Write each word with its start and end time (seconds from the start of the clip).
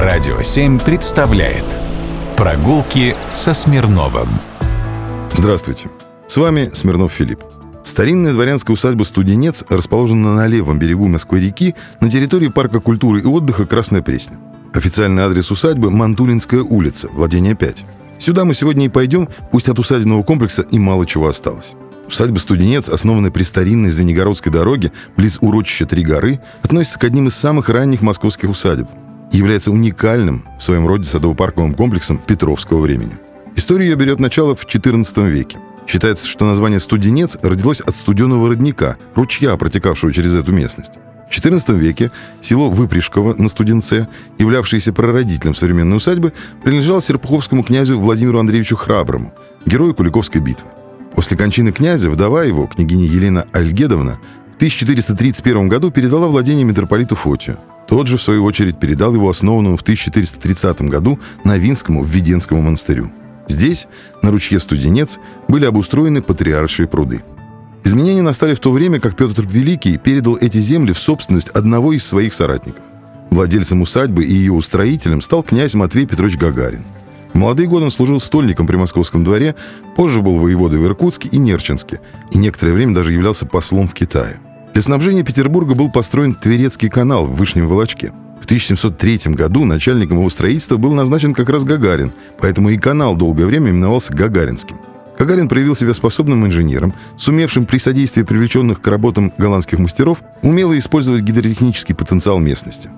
Радио 0.00 0.40
7 0.40 0.78
представляет 0.78 1.64
Прогулки 2.36 3.16
со 3.34 3.52
Смирновым 3.52 4.28
Здравствуйте, 5.32 5.88
с 6.28 6.36
вами 6.36 6.70
Смирнов 6.72 7.12
Филипп. 7.12 7.40
Старинная 7.82 8.32
дворянская 8.32 8.74
усадьба 8.74 9.02
«Студенец» 9.02 9.64
расположена 9.68 10.36
на 10.36 10.46
левом 10.46 10.78
берегу 10.78 11.08
Москвы-реки 11.08 11.74
на 12.00 12.08
территории 12.08 12.46
парка 12.46 12.78
культуры 12.78 13.22
и 13.22 13.24
отдыха 13.24 13.66
«Красная 13.66 14.00
Пресня». 14.00 14.38
Официальный 14.72 15.24
адрес 15.24 15.50
усадьбы– 15.50 15.90
Мантулинская 15.90 16.62
улица, 16.62 17.08
владение 17.08 17.56
5. 17.56 17.84
Сюда 18.18 18.44
мы 18.44 18.54
сегодня 18.54 18.86
и 18.86 18.88
пойдем, 18.88 19.28
пусть 19.50 19.68
от 19.68 19.80
усадебного 19.80 20.22
комплекса 20.22 20.62
и 20.62 20.78
мало 20.78 21.06
чего 21.06 21.26
осталось. 21.26 21.72
Усадьба 22.06 22.38
«Студенец», 22.38 22.88
основанная 22.88 23.32
при 23.32 23.42
старинной 23.42 23.90
Звенигородской 23.90 24.52
дороге, 24.52 24.92
близ 25.16 25.38
урочища 25.40 25.86
Три 25.86 26.04
горы, 26.04 26.38
относится 26.62 27.00
к 27.00 27.04
одним 27.04 27.26
из 27.26 27.34
самых 27.34 27.68
ранних 27.68 28.00
московских 28.00 28.48
усадеб 28.48 28.86
является 29.32 29.70
уникальным 29.70 30.44
в 30.58 30.62
своем 30.62 30.86
роде 30.86 31.04
садово-парковым 31.04 31.74
комплексом 31.74 32.18
Петровского 32.18 32.80
времени. 32.80 33.12
История 33.56 33.88
ее 33.88 33.96
берет 33.96 34.20
начало 34.20 34.54
в 34.54 34.64
XIV 34.66 35.28
веке. 35.30 35.58
Считается, 35.86 36.26
что 36.26 36.44
название 36.44 36.80
«Студенец» 36.80 37.38
родилось 37.42 37.80
от 37.80 37.94
студеного 37.94 38.48
родника, 38.48 38.96
ручья, 39.14 39.56
протекавшего 39.56 40.12
через 40.12 40.34
эту 40.34 40.52
местность. 40.52 40.94
В 41.28 41.32
XIV 41.32 41.76
веке 41.76 42.10
село 42.40 42.70
Выпришково 42.70 43.34
на 43.34 43.48
Студенце, 43.48 44.08
являвшееся 44.38 44.92
прародителем 44.92 45.54
современной 45.54 45.96
усадьбы, 45.96 46.32
принадлежало 46.62 47.02
серпуховскому 47.02 47.62
князю 47.62 47.98
Владимиру 47.98 48.38
Андреевичу 48.38 48.76
Храброму, 48.76 49.32
герою 49.66 49.94
Куликовской 49.94 50.40
битвы. 50.40 50.68
После 51.14 51.36
кончины 51.36 51.72
князя 51.72 52.10
вдова 52.10 52.44
его, 52.44 52.66
княгиня 52.66 53.04
Елена 53.04 53.44
Альгедовна, 53.52 54.18
в 54.52 54.56
1431 54.56 55.68
году 55.68 55.90
передала 55.90 56.28
владение 56.28 56.64
митрополиту 56.64 57.14
Фотию. 57.14 57.58
Тот 57.88 58.06
же, 58.06 58.18
в 58.18 58.22
свою 58.22 58.44
очередь, 58.44 58.78
передал 58.78 59.14
его 59.14 59.30
основанному 59.30 59.76
в 59.76 59.82
1430 59.82 60.82
году 60.82 61.18
Новинскому 61.44 62.04
Введенскому 62.04 62.60
монастырю. 62.60 63.10
Здесь, 63.48 63.86
на 64.22 64.30
ручье 64.30 64.60
Студенец, 64.60 65.18
были 65.48 65.64
обустроены 65.64 66.20
патриаршие 66.20 66.86
пруды. 66.86 67.22
Изменения 67.84 68.20
настали 68.20 68.52
в 68.54 68.60
то 68.60 68.70
время, 68.70 69.00
как 69.00 69.16
Петр 69.16 69.46
Великий 69.46 69.96
передал 69.96 70.36
эти 70.36 70.58
земли 70.58 70.92
в 70.92 70.98
собственность 70.98 71.48
одного 71.48 71.94
из 71.94 72.04
своих 72.04 72.34
соратников. 72.34 72.82
Владельцем 73.30 73.80
усадьбы 73.80 74.24
и 74.24 74.34
ее 74.34 74.52
устроителем 74.52 75.22
стал 75.22 75.42
князь 75.42 75.74
Матвей 75.74 76.06
Петрович 76.06 76.36
Гагарин. 76.36 76.84
В 77.32 77.36
молодые 77.36 77.68
годы 77.68 77.86
он 77.86 77.90
служил 77.90 78.20
стольником 78.20 78.66
при 78.66 78.76
московском 78.76 79.24
дворе, 79.24 79.54
позже 79.96 80.20
был 80.20 80.38
воеводой 80.38 80.80
в 80.80 80.84
Иркутске 80.84 81.28
и 81.30 81.38
Нерчинске, 81.38 82.00
и 82.30 82.38
некоторое 82.38 82.72
время 82.72 82.94
даже 82.94 83.12
являлся 83.12 83.46
послом 83.46 83.88
в 83.88 83.94
Китае. 83.94 84.40
Для 84.78 84.84
снабжения 84.84 85.24
Петербурга 85.24 85.74
был 85.74 85.90
построен 85.90 86.36
Тверецкий 86.36 86.88
канал 86.88 87.24
в 87.24 87.34
Вышнем 87.34 87.66
Волочке. 87.66 88.12
В 88.40 88.44
1703 88.44 89.34
году 89.34 89.64
начальником 89.64 90.18
его 90.18 90.30
строительства 90.30 90.76
был 90.76 90.94
назначен 90.94 91.34
как 91.34 91.50
раз 91.50 91.64
Гагарин, 91.64 92.12
поэтому 92.38 92.68
и 92.68 92.76
канал 92.76 93.16
долгое 93.16 93.46
время 93.46 93.70
именовался 93.70 94.12
Гагаринским. 94.12 94.76
Гагарин 95.18 95.48
проявил 95.48 95.74
себя 95.74 95.94
способным 95.94 96.46
инженером, 96.46 96.94
сумевшим 97.16 97.66
при 97.66 97.78
содействии 97.78 98.22
привлеченных 98.22 98.80
к 98.80 98.86
работам 98.86 99.32
голландских 99.36 99.80
мастеров 99.80 100.22
умело 100.42 100.78
использовать 100.78 101.22
гидротехнический 101.22 101.96
потенциал 101.96 102.38
местности. 102.38 102.88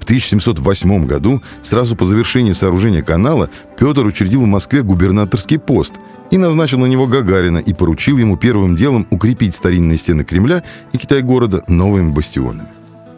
В 0.00 0.04
1708 0.04 1.06
году, 1.06 1.42
сразу 1.62 1.96
по 1.96 2.04
завершении 2.04 2.52
сооружения 2.52 3.00
канала, 3.00 3.48
Петр 3.78 4.04
учредил 4.04 4.42
в 4.42 4.46
Москве 4.46 4.82
губернаторский 4.82 5.58
пост 5.58 5.94
и 6.32 6.38
назначил 6.38 6.78
на 6.78 6.86
него 6.86 7.06
Гагарина 7.06 7.58
и 7.58 7.72
поручил 7.72 8.18
ему 8.18 8.36
первым 8.36 8.74
делом 8.74 9.06
укрепить 9.10 9.54
старинные 9.54 9.98
стены 9.98 10.24
Кремля 10.24 10.64
и 10.92 10.98
Китай-города 10.98 11.62
новыми 11.68 12.10
бастионами. 12.10 12.66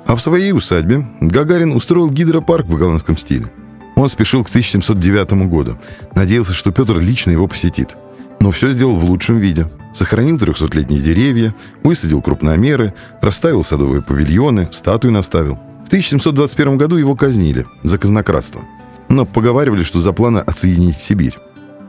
А 0.04 0.14
в 0.16 0.20
своей 0.20 0.52
усадьбе 0.52 1.06
Гагарин 1.22 1.72
устроил 1.72 2.10
гидропарк 2.10 2.66
в 2.66 2.76
голландском 2.76 3.16
стиле. 3.16 3.50
Он 3.96 4.10
спешил 4.10 4.44
к 4.44 4.50
1709 4.50 5.48
году, 5.48 5.78
надеялся, 6.14 6.52
что 6.52 6.72
Петр 6.72 6.98
лично 6.98 7.30
его 7.30 7.48
посетит. 7.48 7.96
Но 8.40 8.50
все 8.50 8.70
сделал 8.70 8.96
в 8.96 9.04
лучшем 9.04 9.36
виде. 9.36 9.66
Сохранил 9.94 10.36
300-летние 10.36 11.00
деревья, 11.00 11.54
высадил 11.82 12.20
крупномеры, 12.20 12.92
расставил 13.22 13.62
садовые 13.62 14.02
павильоны, 14.02 14.68
статуи 14.70 15.08
наставил– 15.08 15.58
в 15.84 15.88
1721 15.88 16.78
году 16.78 16.96
его 16.96 17.14
казнили 17.14 17.66
за 17.82 17.98
казнократство. 17.98 18.62
Но 19.08 19.26
поговаривали, 19.26 19.82
что 19.82 20.00
за 20.00 20.12
планы 20.12 20.38
отсоединить 20.38 20.98
Сибирь. 20.98 21.36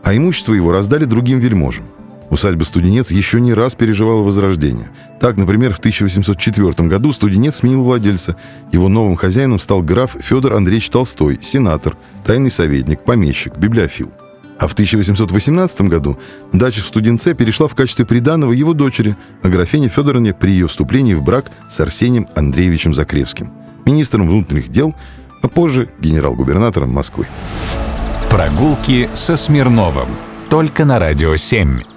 А 0.05 0.15
имущество 0.15 0.53
его 0.53 0.71
раздали 0.71 1.05
другим 1.05 1.39
вельможам. 1.39 1.83
Усадьба 2.29 2.63
Студенец 2.63 3.09
еще 3.09 3.41
не 3.41 3.53
раз 3.53 3.73
переживала 3.73 4.21
возрождение. 4.21 4.89
Так, 5.19 5.35
например, 5.35 5.73
в 5.73 5.79
1804 5.79 6.87
году 6.87 7.11
Студенец 7.11 7.57
сменил 7.57 7.83
владельца. 7.83 8.35
Его 8.71 8.87
новым 8.87 9.15
хозяином 9.15 9.59
стал 9.59 9.81
граф 9.81 10.15
Федор 10.19 10.53
Андреевич 10.53 10.91
Толстой, 10.91 11.39
сенатор, 11.41 11.97
тайный 12.23 12.51
советник, 12.51 13.03
помещик, 13.03 13.57
библиофил. 13.57 14.11
А 14.59 14.67
в 14.67 14.73
1818 14.73 15.81
году 15.81 16.19
дача 16.53 16.81
в 16.81 16.87
Студенце 16.87 17.33
перешла 17.33 17.67
в 17.67 17.73
качестве 17.73 18.05
приданого 18.05 18.51
его 18.51 18.73
дочери, 18.73 19.17
а 19.41 19.49
графине 19.49 19.89
Федоровне 19.89 20.35
при 20.35 20.51
ее 20.51 20.67
вступлении 20.67 21.15
в 21.15 21.23
брак 21.23 21.51
с 21.67 21.79
Арсением 21.79 22.27
Андреевичем 22.35 22.93
Закревским– 22.93 23.51
министром 23.85 24.29
внутренних 24.29 24.69
дел, 24.69 24.95
а 25.41 25.47
позже 25.47 25.89
генерал-губернатором 25.99 26.91
Москвы. 26.91 27.27
Прогулки 28.35 29.09
со 29.13 29.37
Смирновым. 29.37 30.09
Только 30.49 30.83
на 30.83 30.99
«Радио 30.99 31.35
7». 31.35 31.94